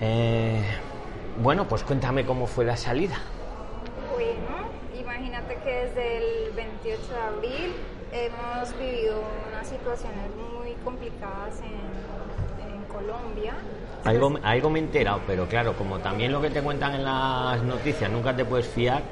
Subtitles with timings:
[0.00, 0.62] Eh,
[1.42, 3.16] bueno, pues cuéntame cómo fue la salida.
[4.12, 6.18] Bueno, imagínate que desde
[6.48, 7.72] el 28 de abril
[8.12, 9.20] hemos vivido
[9.52, 13.54] unas situaciones muy complicadas en, en Colombia.
[14.04, 17.62] Algo, algo me he enterado, pero claro, como también lo que te cuentan en las
[17.62, 19.02] noticias nunca te puedes fiar,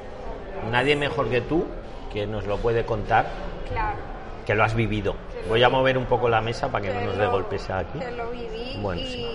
[0.71, 1.65] nadie mejor que tú
[2.11, 3.25] que nos lo puede contar,
[3.71, 3.97] Claro.
[4.45, 5.15] que lo has vivido.
[5.49, 7.97] Voy a mover un poco la mesa para que no nos dé golpes aquí.
[7.97, 9.27] Que lo viví Bueno, y, sí.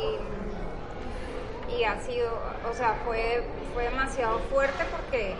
[1.78, 2.28] Y ha sido,
[2.68, 5.34] o sea, fue, fue demasiado fuerte porque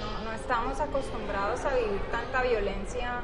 [0.00, 3.20] no, no estamos acostumbrados a vivir tanta violencia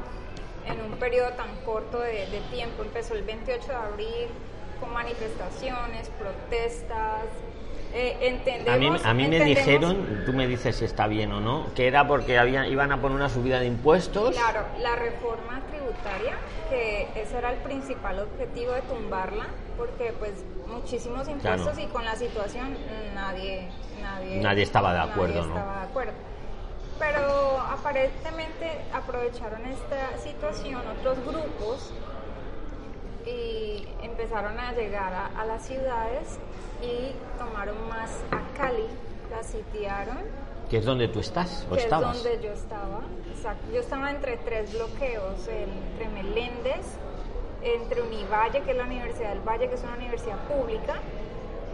[0.65, 2.83] en un periodo tan corto de, de tiempo.
[2.83, 4.29] Empezó el 28 de abril
[4.79, 7.27] con manifestaciones, protestas.
[7.95, 11.33] Eh, A mí, entendemos, a mí me entendemos- dijeron, tú me dices si está bien
[11.33, 14.35] o no, que era porque habían, iban a poner una subida de impuestos.
[14.37, 16.35] Claro, la reforma tributaria,
[16.69, 19.47] que ese era el principal objetivo de tumbarla,
[19.79, 20.33] porque pues
[20.67, 21.81] muchísimos impuestos Claro.
[21.81, 22.77] y con la situación
[23.15, 23.69] nadie,
[24.03, 25.57] nadie, Nadie estaba de nadie acuerdo, ¿no?
[25.57, 26.13] estaba de acuerdo.
[26.99, 31.93] Pero aparentemente aprovecharon esta situación otros grupos
[33.29, 36.39] y empezaron a llegar a, a las ciudades
[36.83, 38.87] y tomaron más a Cali,
[39.31, 40.19] la sitiaron
[40.71, 42.17] Que es donde tú estás o que estabas.
[42.19, 43.01] es donde yo estaba.
[43.35, 43.65] Exacto.
[43.73, 46.87] Yo estaba entre tres bloqueos, entre Meléndez,
[47.63, 50.95] entre Univalle, que es la Universidad del Valle, que es una universidad pública,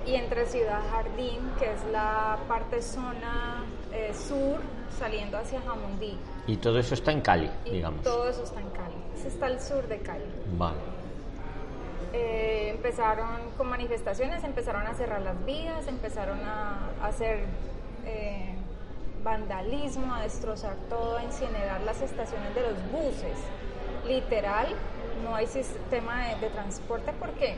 [0.06, 4.58] y entre Ciudad Jardín, que es la parte zona eh, sur,
[4.98, 6.16] saliendo hacia Jamundí.
[6.46, 8.02] Y todo eso está en Cali, Y digamos.
[8.02, 8.94] todo eso está en Cali.
[9.16, 10.24] Ese está al sur de Cali.
[10.58, 10.76] Vale.
[12.16, 13.26] Eh, empezaron
[13.56, 17.40] con manifestaciones, empezaron a cerrar las vías, empezaron a, a hacer
[18.06, 18.54] eh,
[19.24, 23.36] vandalismo, a destrozar todo, a incinerar las estaciones de los buses.
[24.06, 24.68] Literal,
[25.24, 27.56] no hay sistema de, de transporte porque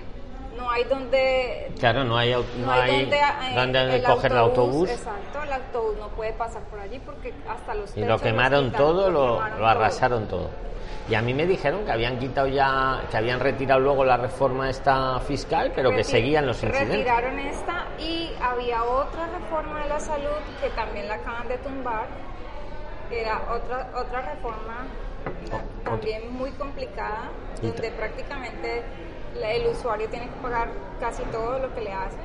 [0.56, 4.88] no hay donde Claro, no hay, no, hay, donde, eh, donde coger el autobús.
[4.88, 9.10] Exacto, el autobús no puede pasar por allí porque hasta los Y lo quemaron todo,
[9.10, 9.66] lo, quemaron lo todo.
[9.66, 10.50] arrasaron todo.
[11.08, 14.68] Y a mí me dijeron que habían quitado ya, que habían retirado luego la reforma
[14.68, 16.98] esta fiscal, pero que seguían los incidentes.
[16.98, 22.06] Retiraron esta y había otra reforma de la salud que también la acaban de tumbar.
[23.10, 24.86] Era otra otra reforma
[25.84, 27.30] también muy complicada,
[27.62, 28.82] Y donde prácticamente
[29.40, 30.68] el usuario tiene que pagar
[30.98, 32.20] casi todo lo que le hacen.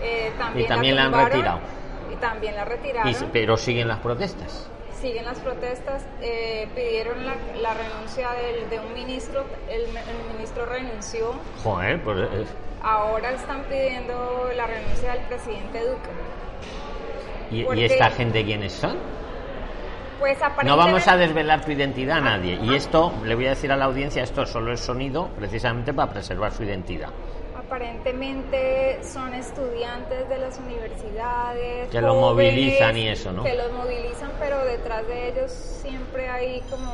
[0.00, 1.60] Eh, también también la han retirado.
[2.12, 3.10] Y también la retiraron.
[3.10, 4.70] Y pero siguen las protestas.
[5.00, 10.64] Siguen las protestas, eh, pidieron la, la renuncia del- de un ministro, el, el ministro
[10.66, 12.18] renunció, Joder, pues
[12.82, 16.10] Ahora están pidiendo la renuncia del presidente Duque.
[17.50, 18.96] ¿y, esta gente quiénes son?
[20.18, 22.58] Pues No vamos a desvelar tu identidad a nadie.
[22.62, 26.10] Y esto, le voy a decir a la audiencia, esto solo es sonido precisamente para
[26.10, 27.10] preservar su identidad.
[27.66, 31.88] Aparentemente son estudiantes de las universidades.
[31.90, 33.42] Que lo jóvenes, movilizan y eso, ¿no?
[33.44, 36.92] Que los movilizan, pero detrás de ellos siempre hay como,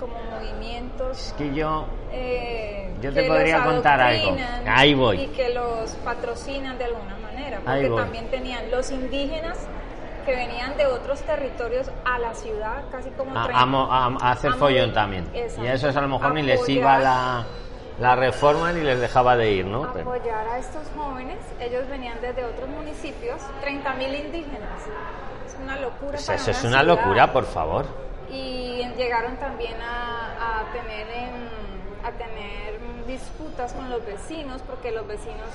[0.00, 1.18] como movimientos.
[1.28, 4.36] Es que yo, eh, Yo te podría los contar algo.
[4.66, 5.20] Ahí voy.
[5.20, 7.60] Y que los patrocinan de alguna manera.
[7.64, 9.58] Porque también tenían los indígenas
[10.24, 14.06] que venían de otros territorios a la ciudad, casi como a, tren- a mo- a-
[14.20, 15.26] a hacer follón también.
[15.34, 15.64] Exacto.
[15.64, 17.44] Y a esos a lo mejor ni les iba la,
[18.02, 19.84] la reforma ni les dejaba de ir, ¿no?
[19.84, 21.38] Apoyar a estos jóvenes.
[21.60, 24.80] Ellos venían desde otros municipios, 30.000 indígenas.
[25.46, 26.10] Es una locura.
[26.10, 26.96] Pues para eso es una ciudad.
[26.96, 27.86] locura, por favor.
[28.28, 31.48] Y llegaron también a, a tener em,
[32.04, 35.48] a tener disputas con los vecinos porque los vecinos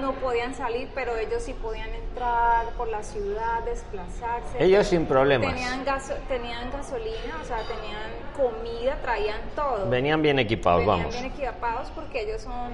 [0.00, 4.62] no podían salir, pero ellos sí podían entrar por la ciudad, desplazarse.
[4.62, 5.52] Ellos sin problemas.
[5.54, 9.88] Tenían, gaso- tenían gasolina, o sea, tenían comida, traían todo.
[9.88, 11.14] Venían bien equipados, Venían vamos.
[11.14, 12.70] bien equipados porque ellos son,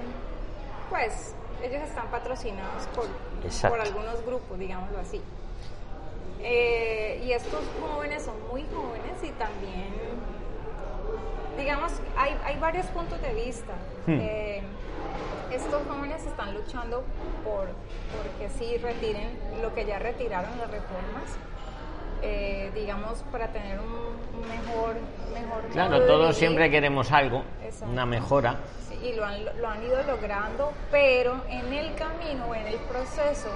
[0.89, 3.07] pues, ellos están patrocinados por,
[3.71, 5.21] por algunos grupos, digámoslo así.
[6.43, 9.93] Eh, y estos jóvenes son muy jóvenes y también,
[11.61, 13.75] digamos, hay, hay varios puntos de vista.
[14.07, 14.19] Hmm.
[14.21, 14.63] Eh,
[15.53, 17.05] estos jóvenes están luchando
[17.45, 17.69] por
[18.17, 21.25] porque sí retiren lo que ya retiraron las reformas,
[22.23, 24.97] eh, digamos, para tener un, un mejor,
[25.35, 27.93] mejor Claro, todos siempre queremos algo, Exacto.
[27.93, 28.57] una mejora.
[28.89, 33.51] Sí, y lo han, lo han ido logrando, pero en el camino, en el proceso,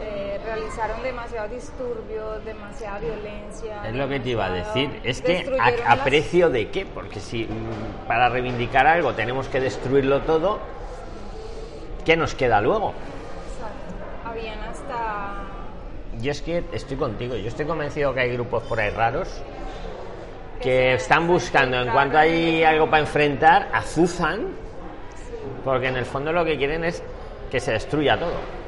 [0.00, 3.88] eh, realizaron demasiados disturbios, demasiada violencia.
[3.88, 5.00] Es lo que te iba a decir.
[5.04, 5.56] Es que
[5.86, 10.58] a, precio de qué, porque si mm, para reivindicar algo tenemos que destruirlo todo,
[12.04, 12.92] ¿qué nos queda luego?
[13.54, 14.28] Exacto.
[14.28, 15.34] Habían hasta...
[16.20, 19.42] Yo es que estoy contigo, yo estoy convencido que hay grupos por ahí raros
[20.62, 24.46] que están buscando, en cuanto hay algo para enfrentar, azuzan,
[25.64, 27.02] porque en el fondo lo que quieren es
[27.50, 28.61] que se destruya todo.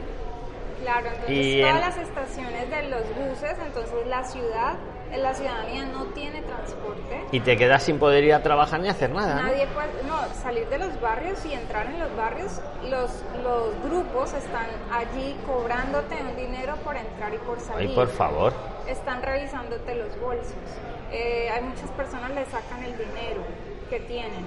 [0.85, 4.75] Claro, entonces Y todas en- las estaciones de los buses, entonces la ciudad,
[5.17, 7.25] la ciudadanía no tiene transporte.
[7.33, 9.37] Y te quedas sin poder ir a trabajar ni hacer nada.
[9.37, 9.43] ¿no?
[9.45, 12.61] Nadie puede, no, salir de los barrios y entrar en los barrios,
[12.91, 13.11] los,
[13.43, 17.89] los grupos están allí cobrándote un dinero por entrar y por salir.
[17.89, 18.53] Ay, por favor.
[18.87, 20.53] Están revisándote los bolsos.
[21.11, 23.41] Eh, hay muchas personas le sacan el dinero
[23.89, 24.45] que tienen.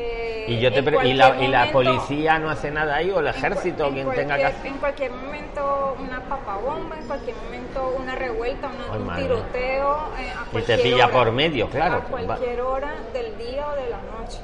[0.00, 3.26] Eh, Y yo te y la, y la policía no hace nada ahí o el
[3.26, 4.66] en ejército o en quien tenga que hacer.
[4.66, 9.96] En cualquier momento una papabomba, en cualquier momento una revuelta, una- Ay, un tiroteo.
[10.20, 11.96] eh, a te pilla hora, por medio, claro.
[11.96, 14.38] A cualquier hora del día o de la noche.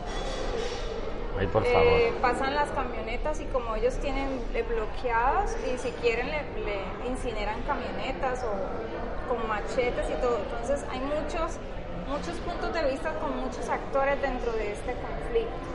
[1.38, 2.20] Ay, por Eh, favor.
[2.20, 7.60] pasan las camionetas y como ellos tienen eh, bloqueadas y si quieren le, le incineran
[7.62, 10.38] camionetas o con machetes y todo.
[10.50, 11.58] Entonces hay muchos,
[12.08, 15.74] muchos puntos de vista con muchos actores dentro de este conflicto.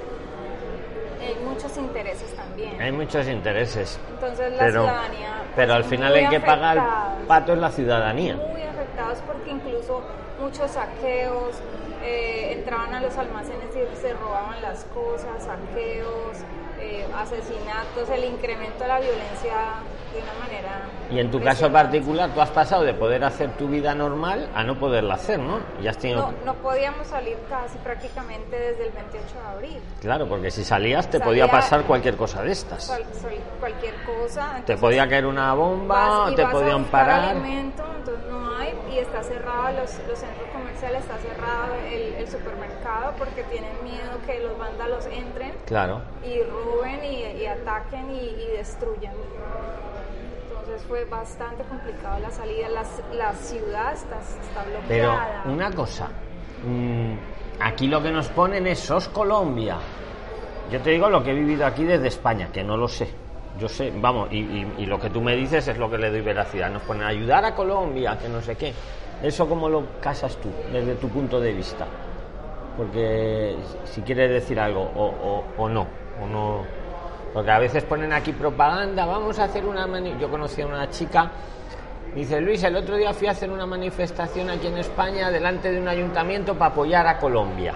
[1.21, 2.81] Hay muchos intereses también.
[2.81, 3.99] Hay muchos intereses.
[4.09, 5.43] Entonces la Pero, ciudadanía...
[5.55, 6.73] pero al pues, final el que paga
[7.19, 8.35] el pato es la ciudadanía.
[8.35, 10.01] muy afectados porque incluso
[10.39, 11.55] muchos saqueos,
[12.03, 16.37] eh, entraban a los almacenes y se robaban las cosas, saqueos,
[16.79, 19.53] eh, asesinatos, el incremento de la violencia
[20.13, 20.81] de una manera...
[21.11, 24.63] Y en tu caso particular, tú has pasado de poder hacer tu vida normal a
[24.63, 25.59] no poderla hacer, ¿no?
[25.81, 26.31] Y has tenido...
[26.31, 29.81] No, no podíamos salir casi prácticamente desde el 28 de abril.
[30.01, 32.83] Claro, porque si salías te Salía- podía pasar cualquier cosa de estas.
[32.85, 33.03] Sal-
[33.59, 34.61] cualquier cosa.
[34.65, 37.29] Te podía caer una bomba, vas te vas a podían buscar parar.
[37.29, 42.27] alimento, entonces no hay y está cerrado los, los centros comerciales, está cerrado el, el
[42.27, 46.01] supermercado porque tienen miedo que los vándalos entren Claro.
[46.23, 49.13] y roben y, y ataquen y, y destruyan.
[50.69, 52.83] Entonces fue bastante complicado la salida, la,
[53.17, 55.43] la ciudad está, está Pero bloqueada.
[55.45, 56.09] una cosa,
[56.63, 57.13] mm,
[57.59, 59.77] aquí lo que nos ponen es SOS Colombia.
[60.71, 63.09] Yo te digo lo que he vivido aquí desde España, que no lo sé.
[63.59, 66.69] Yo sé, vamos, y, lo que tú me dices es lo que le doy veracidad.
[66.69, 68.71] Nos ponen ayudar a Colombia, que no sé qué.
[69.23, 71.87] ¿Eso cómo lo casas tú, desde tu punto de vista?
[72.77, 73.55] Porque
[73.85, 75.87] si quieres decir algo, o- o no,
[76.21, 76.78] o no.
[77.33, 80.89] Porque a veces ponen aquí propaganda, vamos a hacer una mani Yo conocí a una
[80.89, 81.29] chica,
[82.15, 85.79] dice Luis, el otro día fui a hacer una manifestación aquí en España delante de
[85.79, 87.73] un ayuntamiento para apoyar a Colombia.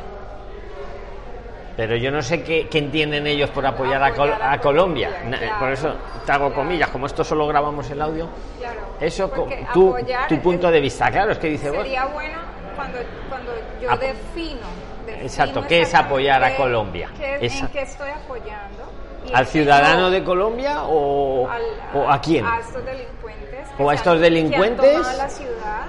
[1.75, 5.09] Pero yo no sé qué, qué entienden ellos por apoyar, a, Col- a Colombia.
[5.27, 8.27] Claro, por eso te hago comillas, como esto solo grabamos el audio.
[8.59, 11.81] Claro, Eso, tu es- punto de vista, claro, es que dice vos.
[11.81, 12.37] Sería bueno
[12.75, 13.51] cuando, cuando
[13.81, 14.59] yo defino,
[15.07, 17.09] defino Exacto, ¿qué es apoyar a Colombia?
[17.17, 18.83] qué- ¿En qué estoy apoyando?
[19.33, 20.09] ¿Al ciudadano no.
[20.09, 21.61] de Colombia o, Al-
[21.93, 22.45] o a quién?
[22.45, 23.67] A estos delincuentes.
[23.79, 24.81] ¿O a estos delincuentes?
[24.81, 25.81] Que han tomado la ciudad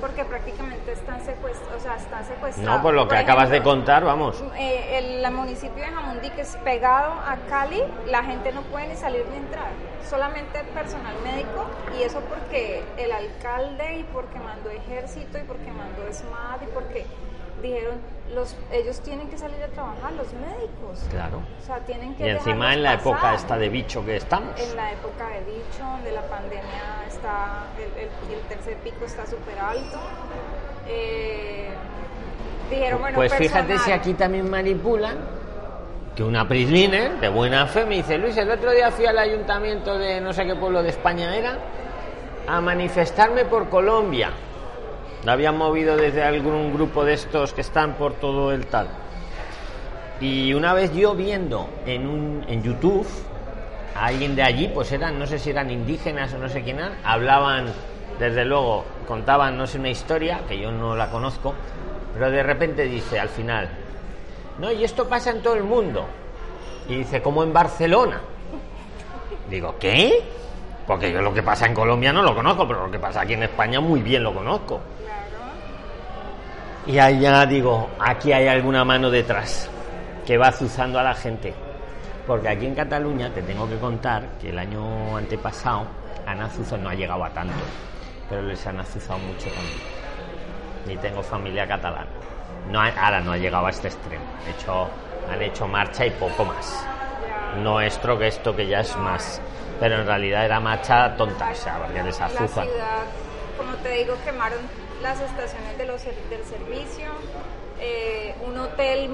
[0.00, 2.76] porque prácticamente están secuestrados, o sea, están secuestrados.
[2.78, 4.42] No, por lo que acabas de contar, vamos.
[4.58, 8.88] Eh, el, el municipio de Jamundí, que es pegado a Cali, la gente no puede
[8.88, 9.68] ni salir ni entrar,
[10.08, 11.66] solamente personal médico,
[11.98, 17.06] y eso porque el alcalde y porque mandó ejército y porque mandó SMAT y porque
[17.62, 18.00] dijeron,
[18.34, 21.04] los, ellos tienen que salir a trabajar, los médicos.
[21.10, 21.38] Claro.
[21.62, 24.58] O sea, tienen que Y encima en la época esta de bicho que estamos.
[24.60, 29.26] En la época de dicho, donde la pandemia está, el, el- el tercer pico está
[29.26, 29.98] súper alto.
[30.88, 31.68] Eh,
[32.70, 33.84] dijeron, bueno, pues fíjate personal.
[33.84, 35.16] si aquí también manipulan
[36.14, 39.96] que una prisliner de buena fe me dice, Luis, el otro día fui al ayuntamiento
[39.98, 41.56] de no sé qué pueblo de España era
[42.48, 44.30] a manifestarme por Colombia.
[45.24, 48.88] La habían movido desde algún grupo de estos que están por todo el tal.
[50.20, 53.06] Y una vez yo viendo en, un, en YouTube
[53.94, 56.78] a alguien de allí, pues eran, no sé si eran indígenas o no sé quién
[56.78, 57.66] eran, hablaban,
[58.18, 61.54] desde luego, contaban, no sé, una historia, que yo no la conozco,
[62.14, 63.68] pero de repente dice al final,
[64.58, 66.06] no, y esto pasa en todo el mundo.
[66.88, 68.20] Y dice, como en Barcelona.
[69.48, 70.22] Digo, ¿qué?
[70.90, 73.34] Porque yo lo que pasa en Colombia no lo conozco, pero lo que pasa aquí
[73.34, 74.80] en España muy bien lo conozco.
[74.98, 75.24] Claro.
[76.84, 79.70] Y ahí ya digo, aquí hay alguna mano detrás
[80.26, 81.54] que va azuzando a la gente.
[82.26, 85.86] Porque aquí en Cataluña te tengo que contar que el año antepasado
[86.26, 87.54] han azuzado, no ha llegado a tanto,
[88.28, 89.78] pero les han azuzado mucho también.
[90.88, 92.10] Ni tengo familia catalana.
[92.68, 94.24] No, ahora no ha llegado a este extremo.
[94.42, 94.90] Han hecho,
[95.32, 96.84] han hecho marcha y poco más.
[97.54, 97.60] Ya.
[97.60, 99.40] Nuestro que esto que ya es más.
[99.80, 102.68] Pero en realidad era marcha tonta, o sea, porque les La azuzan.
[102.68, 103.04] ciudad,
[103.56, 104.58] como te digo, quemaron
[105.02, 107.06] las estaciones de los, del servicio,
[107.80, 109.10] eh, un hotel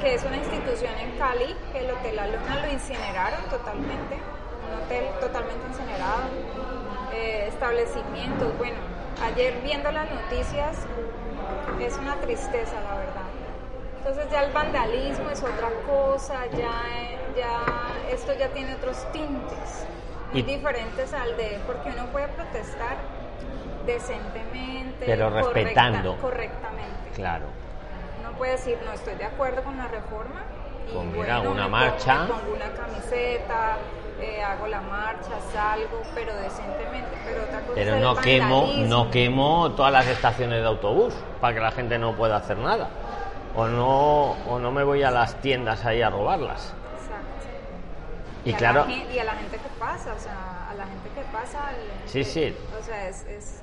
[0.00, 4.18] que es una institución en Cali, que el Hotel La Luna lo incineraron totalmente,
[4.66, 6.22] un hotel totalmente incinerado,
[7.12, 8.76] eh, establecimientos, bueno,
[9.24, 10.78] ayer viendo las noticias
[11.80, 13.22] es una tristeza, la verdad.
[14.04, 16.82] Entonces ya el vandalismo es otra cosa, ya,
[17.34, 17.64] ya
[18.12, 19.86] esto ya tiene otros tintes.
[20.30, 22.98] muy diferentes al de, porque uno puede protestar
[23.86, 26.18] decentemente, Pero respetando.
[26.18, 27.10] correctamente.
[27.14, 27.46] Claro.
[28.20, 30.42] Uno puede decir, no estoy de acuerdo con la reforma.
[30.86, 32.26] Y bueno, una marcha.
[32.26, 33.78] Pongo, una camiseta,
[34.20, 37.16] eh, hago la marcha, salgo, pero decentemente.
[37.24, 41.60] Pero otra cosa Pero no quemo, no quemo todas las estaciones de autobús para que
[41.60, 42.90] la gente no pueda hacer nada.
[43.56, 46.74] O no, o no me voy a las tiendas ahí a robarlas.
[46.98, 47.46] Exacto.
[48.44, 50.86] Y a claro, la gen- y a la gente que pasa, o sea, a la
[50.86, 51.70] gente que pasa.
[51.70, 52.56] el- Sí, sí.
[52.78, 53.24] O sea, es.
[53.26, 53.62] es-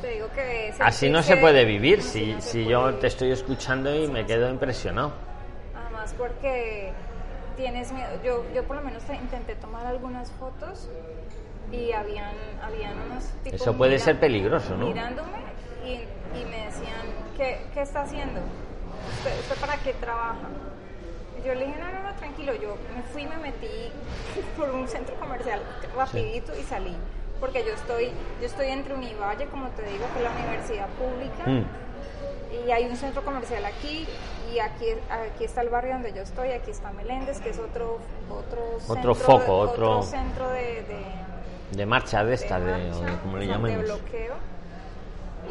[0.00, 0.72] te digo que.
[0.78, 3.00] así no se puede vivir si, no si yo vivir.
[3.00, 5.12] te estoy escuchando y me quedo impresionado.
[5.74, 6.92] Además, porque
[7.56, 8.08] tienes miedo.
[8.22, 10.88] Yo, yo por lo menos te- intenté tomar algunas fotos
[11.72, 13.60] y habían, habían unos tipos.
[13.60, 14.86] Eso puede ser peligroso, ¿no?
[14.86, 15.38] Mirándome
[15.84, 15.94] y,
[16.40, 17.02] y me decían,
[17.36, 18.40] ¿qué, ¿qué está haciendo?
[19.08, 20.48] ¿Usted, usted para qué trabaja?
[21.42, 22.54] Y yo le dije, no, no, no, tranquilo.
[22.54, 23.90] Yo me fui, me metí
[24.56, 25.60] por un centro comercial
[25.96, 26.96] rapidito y salí.
[27.40, 31.44] Porque yo estoy, yo estoy entre Univalle, como te digo, que es la universidad pública.
[31.46, 31.64] Mm.
[32.66, 34.06] Y hay un centro comercial aquí
[34.52, 37.98] y aquí, aquí está el barrio donde yo estoy, aquí está Meléndez, que es otro
[38.28, 41.04] otro, Otro centro foco, de- otro- centro de, de,
[41.76, 43.84] De marcha de esta, de, marcha, de como le de llamemos.
[43.84, 44.34] bloqueo.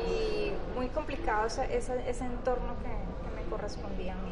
[0.08, 4.32] Y muy complicado ese, ese, entorno que, que me correspondía a mí.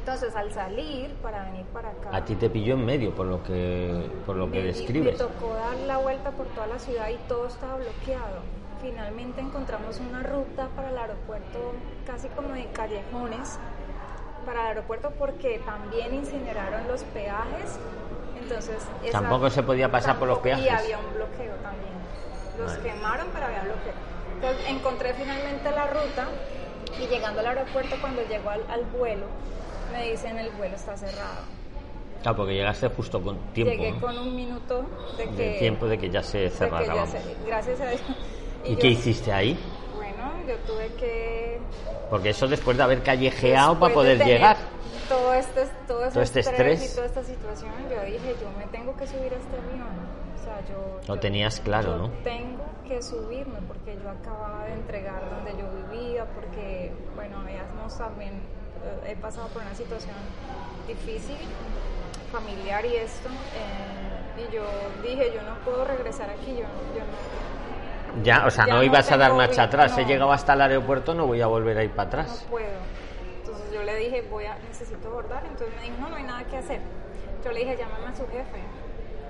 [0.00, 3.42] Entonces, al salir para venir para acá, A ti te pilló en medio por lo
[3.44, 5.12] que, por lo que me, describes.
[5.12, 8.40] me tocó dar la vuelta por toda la ciudad y todo estaba bloqueado.
[8.80, 11.72] Finalmente encontramos una ruta para el aeropuerto,
[12.04, 13.60] casi como de callejones,
[14.44, 17.78] para el aeropuerto porque también incineraron los peajes.
[18.40, 20.84] Entonces, esa- Tampoco se podía pasar por los tampoco- Y peajes.
[20.84, 21.92] había un bloqueo también.
[22.58, 22.82] Los Vale.
[22.90, 23.92] quemaron, pero había bloqueo.
[24.42, 26.26] Entonces, encontré finalmente la ruta
[27.00, 29.26] y llegando al aeropuerto, cuando llego al, al vuelo,
[29.92, 31.44] me dicen el vuelo está cerrado.
[32.22, 33.72] Claro, porque llegaste justo con tiempo.
[33.72, 34.00] Llegué ¿no?
[34.00, 34.84] con un minuto
[35.16, 35.32] de que...
[35.36, 37.06] de tiempo de que ya se cerrara.
[37.46, 38.00] gracias a Dios.
[38.64, 39.56] ¿Y yo- qué hiciste ahí?
[39.94, 41.60] Bueno, yo tuve que...
[42.10, 44.56] Porque eso después de haber callejeado después para de poder tener llegar.
[45.08, 46.92] Todo este, todo Todo este estrés, estrés.
[46.92, 49.88] y toda esta situación, yo dije, yo me tengo que subir a este avión.
[50.40, 51.00] O sea, yo...
[51.08, 52.08] Lo yo- tenías claro, yo ¿no?
[52.24, 58.32] tengo que subirme porque yo acababa de entregar donde yo vivía, porque, bueno, habíamos también,
[59.04, 60.14] eh, he pasado por una situación
[60.88, 61.36] difícil,
[62.32, 64.64] familiar y esto, eh, y yo
[65.02, 66.62] dije, yo no puedo regresar aquí, yo,
[66.96, 69.96] yo no, Ya, o sea, Ya no no ibas a dar marcha atrás.
[69.98, 72.42] He llegado hasta el aeropuerto, no voy a volver a ir para atrás.
[72.44, 72.66] no puedo.
[73.72, 75.44] Yo le dije, voy a, necesito abordar.
[75.46, 76.80] Entonces me dijo, no, no hay nada que hacer.
[77.44, 78.60] Yo le dije, llámame a su jefe.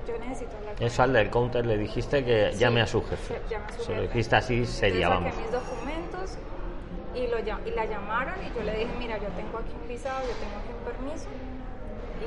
[0.06, 3.36] Yo necesito hablar con al del counter le dijiste que Sí, llame a su jefe.
[3.36, 4.08] a su Se lo jefe.
[4.08, 5.36] dijiste así Entonces vamos.
[5.36, 6.38] mis documentos
[7.14, 10.18] y, lo, y la llamaron y yo le dije, mira, yo tengo aquí un visado,
[10.26, 11.28] yo tengo aquí un permiso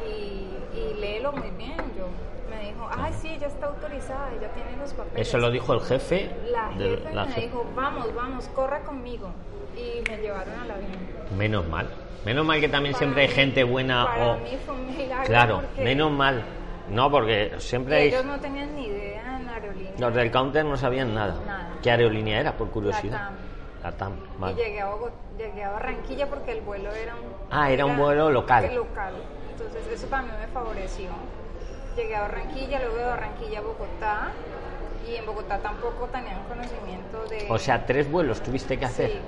[0.07, 1.75] y, y léelo muy bien.
[1.98, 2.07] Yo
[2.50, 5.27] me dijo, ay, sí, ya está autorizada, ya tiene los papeles.
[5.27, 6.29] Eso lo dijo el jefe.
[6.51, 9.31] La de jefe la me dijo, vamos, vamos, corra conmigo.
[9.75, 10.91] Y me llevaron al avión.
[11.38, 11.89] Menos mal.
[12.25, 14.38] Menos mal que también siempre hay gente buena Para o...
[14.39, 15.25] mí fue un milagro.
[15.25, 16.44] Claro, porque menos mal.
[16.89, 18.08] No, porque siempre hay...
[18.10, 19.94] Ellos no tenían ni idea en aerolínea.
[20.00, 21.39] Los del counter no sabían nada.
[21.46, 21.70] Nada.
[21.82, 23.20] ¿Qué aerolínea era, por curiosidad?
[23.27, 23.36] TAM.
[23.84, 24.13] La TAM.
[24.51, 27.22] Y llegué a, Bogot- llegué a Barranquilla porque el vuelo era un...
[27.51, 28.74] Ah, era un vuelo local.
[28.74, 29.13] local.
[29.51, 31.10] Entonces eso para mí me favoreció.
[31.96, 34.32] Llegué a Barranquilla, luego de Barranquilla a Bogotá.
[35.08, 37.46] Y en Bogotá tampoco tenían conocimiento de...
[37.50, 39.12] O sea, tres vuelos tuviste que hacer.
[39.12, 39.20] Sí.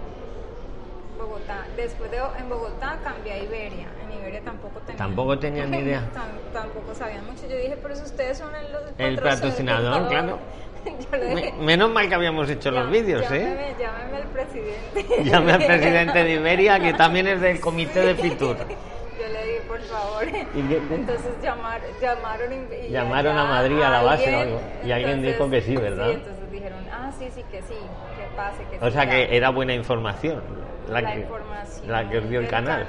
[1.17, 1.65] Bogotá.
[1.75, 3.87] Después de en Bogotá cambié a Iberia.
[4.03, 4.97] En Iberia tampoco tenían.
[4.97, 6.01] Tampoco tenían ni idea.
[6.13, 7.47] Tam- tampoco sabían mucho.
[7.47, 10.39] Yo dije, pero si ustedes son el, los El patrocinador, claro.
[11.33, 13.39] Me- menos mal que habíamos hecho los "Llá- vídeos, ¿eh?
[13.41, 15.23] llámeme, Llámeme al presidente.
[15.23, 18.55] Llame al presidente de Iberia, que también es del comité de Fitur.
[18.57, 20.23] Yo le dije, por favor.
[20.27, 24.61] ¿Y qué- Entonces llamar, llamaron y- Llamaron a Madrid, a la base o alguien, algo,
[24.85, 26.07] y alguien dijo que sí, ¿verdad?
[26.07, 29.09] Sí, entonces dijeron, ah, sí, sí, que sí, que pase, que O sí, sea ya.
[29.09, 30.41] que era buena información
[30.89, 32.81] la, la que, información la que os dio el del canal.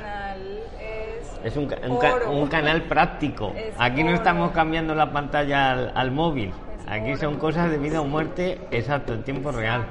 [0.80, 2.30] es, Es un, un oro.
[2.32, 3.52] un canal práctico.
[3.56, 4.16] Es Aquí no oro.
[4.16, 6.48] estamos cambiando la pantalla al, al móvil.
[6.86, 7.20] Es Aquí oro.
[7.20, 9.86] son cosas de vida o muerte, exacto, en tiempo real.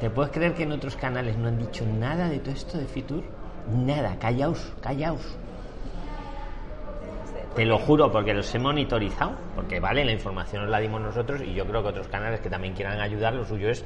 [0.00, 2.86] ¿Te puedes creer que en otros canales no han dicho nada de todo esto de
[2.86, 3.22] Fitur?
[3.72, 5.36] Nada, callaos, callaos.
[7.54, 11.42] Te lo juro, porque los he monitorizado, porque vale, la información os la dimos nosotros
[11.42, 13.84] y yo creo que otros canales que también quieran ayudar, lo suyo es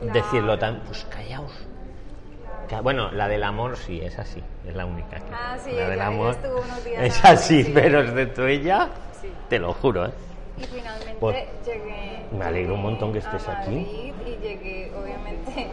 [0.00, 0.12] Claro.
[0.14, 1.52] decirlo tan, pues callaos.
[2.82, 5.16] Bueno, la del amor sí, es así, es la única.
[5.18, 7.70] que- Ah, sí, la del amor estuvo unos días es así, sí.
[7.74, 8.88] pero excepto ella,
[9.20, 9.28] Sí.
[9.48, 10.10] te lo juro, ¿eh?
[10.58, 12.20] Y finalmente Pues, llegué.
[12.36, 14.12] me alegro un montón que a estés aquí.
[14.26, 15.68] Y llegué, obviamente,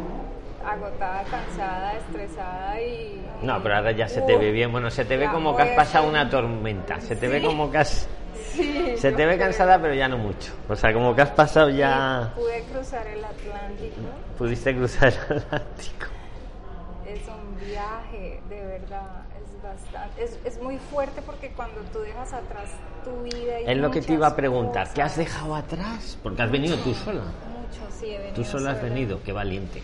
[0.64, 3.20] agotada, cansada, estresada y.
[3.42, 5.70] No, pero ahora ya se te ve bien, bueno, se te ve como que has
[5.70, 7.46] pasado una tormenta, se te ve Sí.
[7.46, 8.08] como que has...
[8.96, 10.52] Se te ve cansada, pero ya no mucho.
[10.68, 12.32] O sea, como que has pasado ya.
[12.34, 13.96] pude cruzar el Atlántico.
[14.36, 16.06] Pudiste cruzar el Atlántico.
[17.66, 19.22] Viaje, de verdad.
[19.40, 20.24] Es bastante.
[20.24, 22.70] Es, es muy fuerte porque cuando tú dejas atrás
[23.04, 23.60] tu vida.
[23.60, 24.92] Y es lo que te iba a preguntar.
[24.92, 26.18] ¿Qué has dejado atrás?
[26.22, 27.22] Porque has venido tú sola.
[27.22, 28.34] Mucho, sí, he venido.
[28.34, 29.82] Tú sola has venido, qué valiente.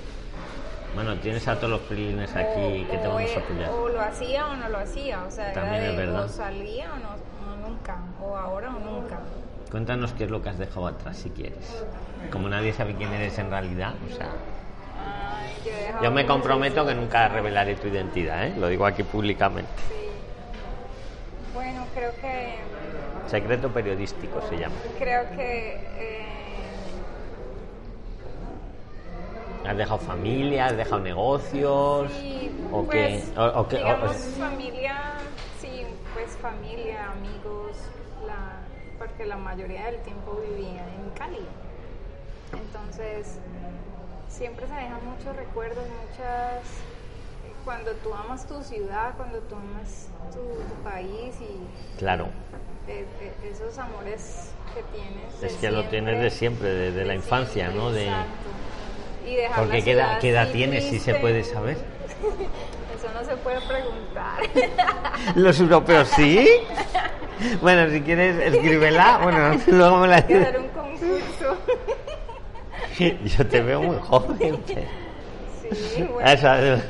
[0.94, 3.70] Bueno, tienes a todos los prilines aquí que te vamos a apoyar.
[3.70, 6.25] O lo hacía o no lo hacía, o sea, También es verdad.
[6.25, 9.20] o salía o, no, nunca, o ahora o nunca.
[9.70, 11.85] Cuéntanos qué es lo que has dejado atrás, si quieres.
[12.32, 14.30] Como nadie sabe quién eres en realidad, o sea...
[16.02, 18.54] yo, me comprometo que nunca revelaré tu identidad, ¿eh?
[18.56, 19.70] Lo digo aquí públicamente.
[19.88, 20.08] Sí.
[21.54, 22.56] Bueno, creo que...
[23.28, 24.75] Secreto periodístico se llama.
[24.98, 25.75] Creo que...
[25.98, 26.25] Eh,
[29.66, 30.66] ¿Has dejado familia?
[30.66, 32.10] ¿Has dejado negocios?
[32.12, 33.40] Sí, ¿O pues, qué?
[33.40, 34.96] O, digamos, familia,
[35.60, 35.84] sí,
[36.14, 37.76] pues familia, amigos,
[38.26, 38.60] la,
[38.98, 41.46] porque la mayoría del tiempo vivía en Cali.
[42.52, 43.38] Entonces,
[44.28, 46.62] siempre se dejan muchos recuerdos, muchas...
[47.64, 51.99] Cuando tú amas tu ciudad, cuando tú amas tu, país y...
[51.99, 52.28] Claro.
[53.44, 55.42] esos amores que tienes.
[55.42, 57.90] Es que lo tienes de siempre, desde la infancia, ¿no?
[57.90, 58.11] De,
[59.56, 61.76] porque ¿qué edad, ¿qué edad tienes, si se puede saber?
[62.97, 64.40] Eso no se puede preguntar.
[65.35, 66.49] ¿Los europeos sí?
[67.61, 69.20] Bueno, si quieres, escríbela.
[69.23, 71.56] Bueno, luego me la hacer un concurso.
[73.24, 74.62] Yo te veo muy joven.
[75.70, 76.20] Sí, bueno.
[76.20, 76.80] Gracias a Dios.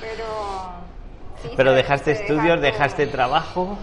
[0.00, 1.56] Pero.
[1.56, 3.76] Pero dejaste estudios, dejaste trabajo.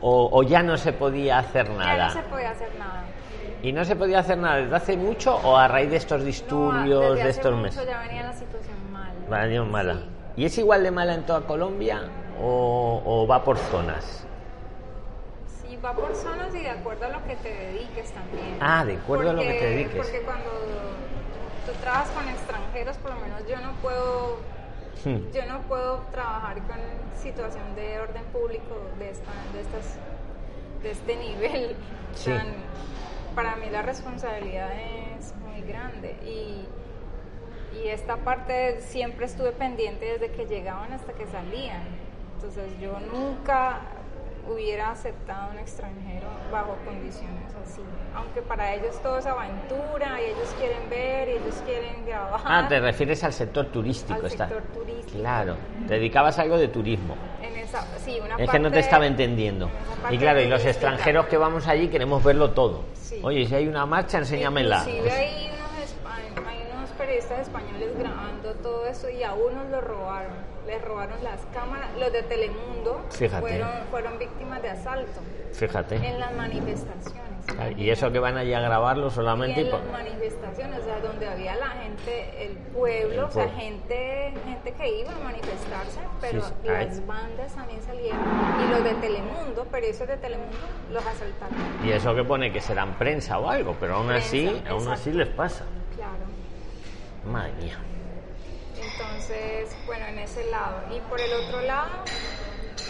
[0.00, 2.08] O, o, ya no se podía hacer nada?
[2.08, 3.04] Ya no se podía hacer nada.
[3.62, 7.16] ¿Y no se podía hacer nada desde hace mucho o a raíz de estos disturbios,
[7.16, 7.86] de estos meses?
[7.86, 9.70] ya venía la situación mal.
[9.70, 10.02] mala.
[10.36, 12.00] ¿Y es igual de mala en toda Colombia
[12.42, 14.26] o, va por zonas?
[15.84, 18.56] Va por zonas y de acuerdo a lo que te dediques también.
[18.60, 19.96] Ah, de acuerdo a lo que te dediques.
[19.96, 20.50] Porque cuando
[21.66, 24.38] tú trabajas con extranjeros, por lo menos yo no puedo
[25.04, 25.32] hmm.
[25.32, 26.78] yo no puedo trabajar con
[27.22, 29.96] situación de orden público de esta, de estas
[30.82, 31.76] de este nivel
[32.14, 32.32] sí
[33.34, 34.70] para mí la responsabilidad
[35.18, 36.66] es muy grande y,
[37.78, 41.82] y esta parte siempre estuve pendiente desde que llegaban hasta que salían.
[42.34, 43.80] Entonces yo nunca
[44.48, 47.82] hubiera aceptado un extranjero bajo condiciones así.
[48.14, 52.40] Aunque para ellos todo es aventura y ellos quieren ver y ellos quieren grabar.
[52.44, 54.20] Ah, te refieres al sector turístico.
[54.20, 55.18] Al sector turístico.
[55.18, 57.16] Claro, te dedicabas algo de turismo.
[57.42, 59.70] En esa, sí, una es que no te estaba entendiendo.
[60.10, 62.84] Y claro, y los extranjeros que vamos allí queremos verlo todo.
[63.22, 64.78] Oye, si hay una marcha, enséñamela.
[64.78, 70.49] Inclusive hay unos, hay unos periodistas españoles grabando todo eso y a unos lo robaron
[70.66, 71.88] les robaron las cámaras.
[71.98, 75.20] Los de Telemundo Fueron, fueron víctimas de asalto.
[75.52, 75.96] Fíjate.
[75.96, 77.76] En las manifestaciones.
[77.76, 79.62] y eso que van allí a grabarlo solamente.
[79.62, 84.32] Y en las manifestaciones, o sea, donde había la gente, el pueblo, o sea, gente,
[84.44, 88.20] gente que iba a manifestarse, pero las bandas también salieron.
[88.64, 90.56] Y los de Telemundo, periodistas de Telemundo,
[90.92, 91.56] los asaltaron.
[91.84, 95.28] Y eso que pone que serán prensa o algo, pero aún así, aún así les
[95.28, 95.64] pasa.
[95.96, 96.24] Claro.
[97.26, 97.78] Madre mía.
[99.00, 100.82] Entonces, bueno, en ese lado.
[100.94, 101.88] Y por el otro lado,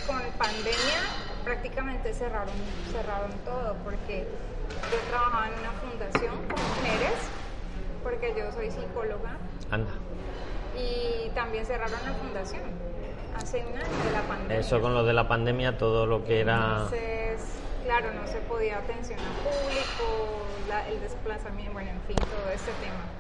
[0.06, 1.00] con pandemia
[1.44, 2.54] prácticamente cerraron,
[2.90, 4.26] cerraron todo porque
[4.90, 7.18] yo trabajaba en una fundación con mujeres,
[8.02, 9.36] porque yo soy psicóloga.
[9.70, 9.92] Anda.
[10.76, 12.62] Y también cerraron la fundación
[13.36, 14.58] hace un año de la pandemia.
[14.58, 16.82] Eso con lo de la pandemia, todo lo que era...
[16.84, 17.40] Entonces,
[17.84, 20.42] claro, no se podía atención al público,
[20.88, 23.19] el desplazamiento, bueno, en fin, todo ese tema.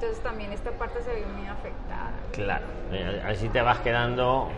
[0.00, 2.10] Entonces también esta parte se vio muy afectada.
[2.32, 4.48] Claro, eh, así te vas quedando...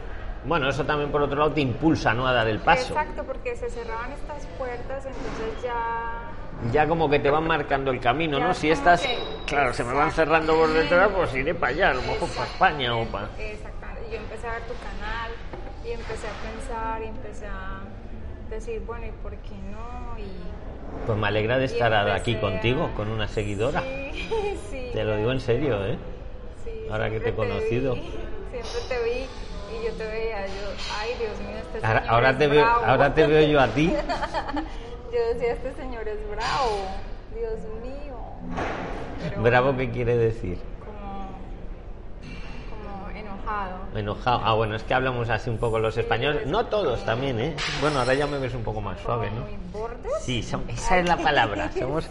[0.44, 2.28] Bueno, eso también por otro lado te impulsa, ¿no?
[2.28, 2.94] A dar el paso.
[2.94, 6.30] Exacto, porque se cerraban estas puertas, entonces ya...
[6.70, 8.54] Ya como que te van marcando el camino, ¿no?
[8.54, 9.04] Si estas,
[9.44, 12.46] claro, se me van cerrando por detrás, pues iré para allá, a lo mejor para
[12.46, 13.28] España o para...
[13.36, 15.32] Exactamente, yo empecé a ver tu canal
[15.84, 17.80] y empecé a pensar y empecé a
[18.48, 20.16] decir, bueno, ¿y por qué no?
[20.20, 20.30] Y
[21.06, 23.82] pues me alegra de estar aquí contigo, con una seguidora.
[24.70, 25.98] Sí, Te lo digo en serio, ¿eh?
[26.90, 27.94] Ahora que te he conocido.
[28.50, 30.52] siempre te vi y yo te veía, yo,
[31.00, 32.80] ay Dios mío, este ahora, señor ahora es te bravo.
[32.80, 33.92] Veo, ahora te veo yo a ti.
[35.12, 36.86] yo decía, este señor es bravo,
[37.34, 39.42] Dios mío.
[39.42, 40.58] ¿Bravo qué quiere decir?
[43.94, 44.40] Enojado.
[44.44, 46.46] Ah, bueno, es que hablamos así un poco los españoles.
[46.46, 47.56] No todos también, ¿eh?
[47.80, 49.44] Bueno, ahora ya me ves un poco más suave, ¿no?
[50.20, 51.70] Sí, esa es la palabra.
[51.72, 52.08] Somos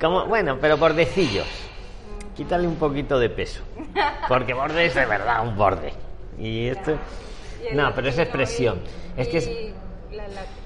[0.00, 1.46] como, bueno, pero bordecillos.
[2.34, 3.62] Quítale un poquito de peso.
[4.28, 5.92] Porque borde es de verdad un borde.
[6.38, 6.98] Y esto...
[7.72, 8.80] No, pero es expresión.
[9.16, 9.50] Es que es...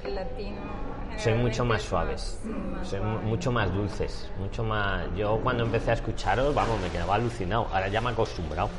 [0.04, 0.80] Latino.
[1.16, 2.40] Soy mucho más suaves,
[2.82, 5.04] soy mucho más dulces, mucho más.
[5.14, 7.66] Yo cuando empecé a escucharos, vamos, me quedaba alucinado.
[7.70, 8.70] Ahora ya me he acostumbrado,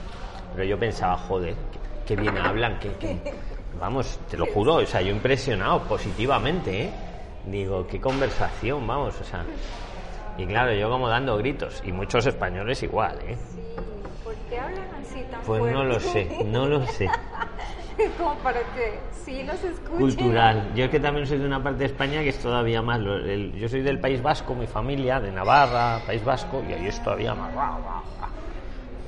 [0.54, 1.56] pero yo pensaba, joder,
[2.06, 2.92] qué, bien hablan, que,
[3.80, 6.92] vamos, te lo juro, o sea, yo impresionado positivamente, ¿eh?
[7.46, 9.46] Digo, qué conversación, vamos, o sea.
[10.38, 13.36] Y claro, yo como dando gritos, y muchos españoles igual, ¿eh?
[13.54, 13.62] Sí,
[14.24, 17.10] ¿por qué hablan así tan Pues no lo sé, no lo sé.
[18.18, 19.98] como para que sí los escuchen.
[19.98, 20.74] Cultural.
[20.76, 23.00] Yo es que también soy de una parte de España que es todavía más.
[23.00, 27.34] yo soy del País Vasco, mi familia, de Navarra, País Vasco, y ahí es todavía
[27.36, 27.52] más.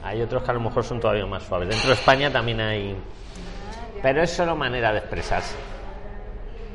[0.03, 1.69] Hay otros que a lo mejor son todavía más suaves.
[1.69, 2.95] Dentro de España también hay.
[4.01, 5.55] Pero es solo manera de expresarse.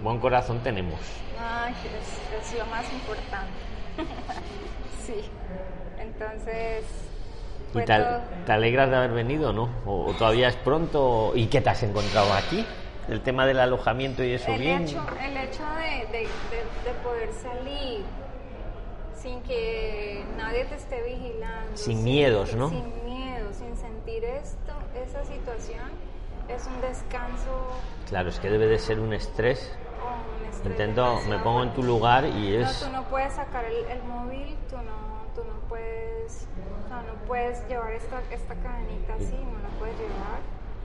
[0.02, 1.00] Buen corazón tenemos.
[1.38, 3.52] Ay, es, es lo más importante.
[5.06, 5.22] sí.
[5.98, 6.84] Entonces
[7.74, 9.68] ¿Y te, alegras de haber venido no?
[9.84, 11.32] ¿O, todavía es pronto?
[11.34, 12.64] ¿Y qué te has encontrado aquí?
[13.08, 14.82] El tema del alojamiento y eso el bien.
[14.84, 16.28] Hecho, el hecho de,
[17.02, 18.02] poder salir
[19.14, 21.76] sin que nadie te esté vigilando.
[21.76, 22.70] Sin, miedos, ¿no?
[22.70, 23.17] Sin miedo, sin
[24.08, 25.90] sentir esto, esa situación,
[26.48, 27.68] es un descanso.
[28.08, 29.72] Claro, es que debe de ser un estrés.
[30.02, 32.82] Oh, un estrés Intento, me pongo en tu lugar y es...
[32.82, 36.46] No, tú no puedes sacar el, el móvil, tú no, tú no puedes
[36.88, 40.40] no, puedes llevar esta, esta cadenita así, no la puedes llevar.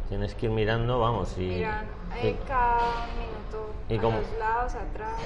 [0.09, 1.47] Tienes que ir mirando, vamos, y...
[1.47, 5.17] Mira, hay cada minuto, ¿Y a los lados, atrás.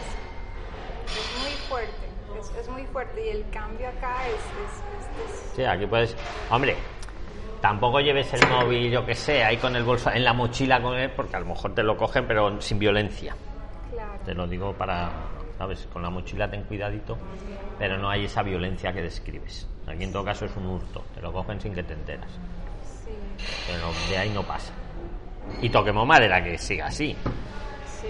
[1.08, 6.16] Es muy fuerte, es, muy fuerte y el cambio acá es, Sí, aquí puedes...
[6.52, 6.78] Hombre,
[7.62, 10.98] tampoco lleves el móvil, yo que sé, ahí con el bolso, en la mochila con
[10.98, 13.36] él, porque a lo mejor te lo cogen, pero sin violencia.
[13.92, 14.20] Claro.
[14.26, 15.10] Te lo digo para,
[15.58, 15.88] ¿sabes?
[15.92, 17.18] Con la mochila ten cuidadito,
[17.78, 19.68] pero no hay esa violencia que describes.
[19.88, 22.40] Aquí en todo caso es un hurto, te lo cogen sin que te enteras.
[23.68, 24.74] Pero de ahí no pasa.
[25.62, 27.16] Y toquemos madera que siga así.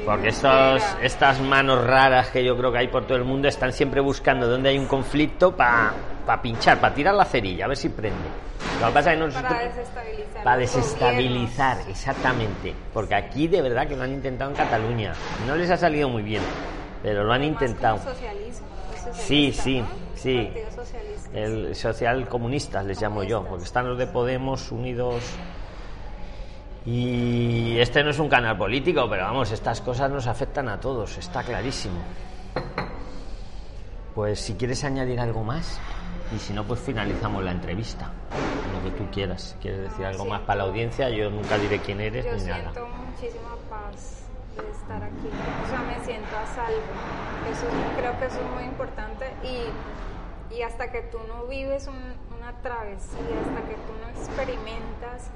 [0.06, 3.74] Porque estos, estas manos raras que yo creo que hay por todo el mundo están
[3.74, 5.94] siempre buscando donde hay un conflicto para
[6.42, 8.30] pinchar, para tirar la cerilla, a ver si prende.
[8.80, 10.44] Lo que pasa es que para desestabilizar.
[10.44, 12.74] Para desestabilizar, exactamente.
[12.94, 15.14] Porque aquí de verdad que lo han intentado en Cataluña.
[15.46, 16.44] No les ha salido muy bien,
[17.02, 18.00] pero lo han intentado.
[19.14, 19.84] Sí, sí,
[20.16, 20.52] sí.
[21.34, 25.24] El social comunista les llamo yo, porque están los de Podemos unidos.
[26.88, 31.18] Y este no es un canal político, pero vamos, estas cosas nos afectan a todos,
[31.18, 32.00] está clarísimo.
[34.16, 35.82] Pues si quieres añadir algo más,
[36.34, 38.10] y si no, pues finalizamos la entrevista.
[38.74, 39.42] Lo que tú quieras.
[39.42, 42.44] Si quieres decir algo más para la audiencia, yo nunca diré quién eres yo ni
[42.46, 42.72] nada.
[42.72, 44.24] Siento muchísima paz
[44.56, 45.30] de estar aquí.
[45.66, 46.80] O sea, me siento a salvo.
[47.52, 52.54] Eso creo que eso es muy importante y, y hasta que tú no vives una
[52.62, 55.32] travesía, hasta que tú no experimentas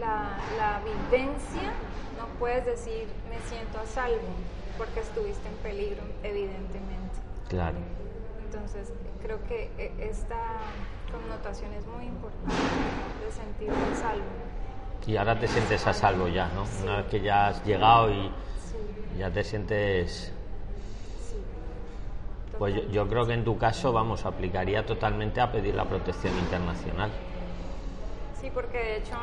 [0.00, 1.72] la, la vivencia,
[2.18, 4.34] no puedes decir me siento a salvo
[4.76, 7.18] porque estuviste en peligro, evidentemente.
[7.48, 7.76] Claro.
[8.46, 10.38] Entonces, creo que e, esta
[11.12, 12.54] connotación es muy importante
[13.24, 14.24] de sentirte a salvo.
[15.06, 16.64] Y ahora te sientes a salvo ya, ¿no?
[16.82, 18.30] Una vez que ya has llegado y
[19.18, 20.32] ya te sientes...
[22.58, 27.10] Pues yo, creo que en tu caso, vamos, aplicaría totalmente a pedir la protección internacional.
[28.40, 29.16] Sí, porque de hecho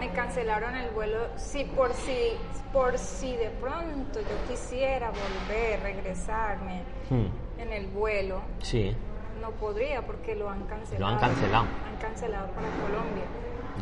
[0.00, 1.18] me cancelaron el vuelo.
[1.36, 2.32] Sí, por si,
[2.72, 7.60] por si de pronto yo quisiera volver, regresarme hmm.
[7.60, 8.40] en el vuelo.
[8.60, 8.96] Sí.
[9.42, 11.00] No podría porque lo han cancelado.
[11.00, 11.66] Lo han cancelado.
[11.86, 13.24] Han cancelado para Colombia.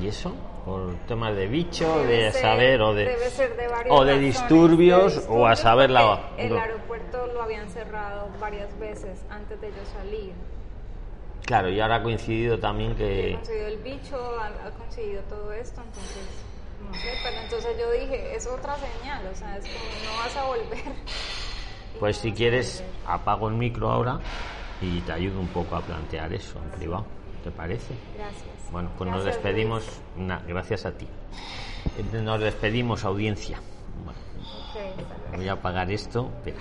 [0.00, 0.34] ¿Y eso?
[0.64, 5.46] ¿Por temas de bicho, de saber o de, debe ser de o de disturbios, o
[5.46, 6.32] a saber la...
[6.36, 10.32] El aeropuerto lo habían cerrado varias veces antes de yo salir.
[11.44, 13.32] Claro, y ahora ha coincidido también que...
[13.32, 16.22] Ha coincidido el bicho, ha, coincidido todo esto, entonces,
[16.86, 20.36] no sé, pero entonces yo dije, es otra señal, o sea, es como no vas
[20.36, 20.84] a volver.
[21.98, 24.20] Pues si quieres, apago el micro ahora
[24.80, 27.04] y te ayudo un poco a plantear eso en privado.
[27.44, 27.94] ¿Te parece?
[28.16, 28.72] Gracias.
[28.72, 30.00] Bueno, pues nos despedimos.
[30.46, 31.06] gracias a ti.
[32.12, 33.60] Nos despedimos, audiencia.
[35.36, 36.30] voy a apagar esto.
[36.38, 36.60] Espera,